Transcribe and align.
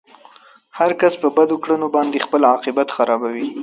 هر 0.77 0.91
کس 1.01 1.13
په 1.21 1.27
بدو 1.37 1.55
کړنو 1.63 1.87
باندې 1.95 2.23
خپل 2.25 2.41
عاقبت 2.51 2.87
خرابوي. 2.95 3.47